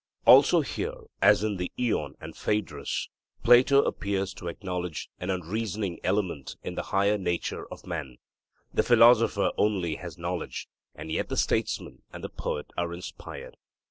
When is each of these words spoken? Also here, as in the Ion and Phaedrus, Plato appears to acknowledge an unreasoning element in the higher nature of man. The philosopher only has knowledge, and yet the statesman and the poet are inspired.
Also 0.25 0.61
here, 0.61 0.95
as 1.21 1.43
in 1.43 1.57
the 1.57 1.71
Ion 1.79 2.15
and 2.19 2.35
Phaedrus, 2.35 3.07
Plato 3.43 3.83
appears 3.83 4.33
to 4.33 4.47
acknowledge 4.47 5.09
an 5.19 5.29
unreasoning 5.29 5.99
element 6.03 6.55
in 6.63 6.73
the 6.73 6.81
higher 6.89 7.19
nature 7.19 7.67
of 7.71 7.85
man. 7.85 8.17
The 8.73 8.81
philosopher 8.81 9.51
only 9.59 9.97
has 9.97 10.17
knowledge, 10.17 10.67
and 10.95 11.11
yet 11.11 11.29
the 11.29 11.37
statesman 11.37 12.01
and 12.11 12.23
the 12.23 12.29
poet 12.29 12.71
are 12.75 12.91
inspired. 12.93 13.57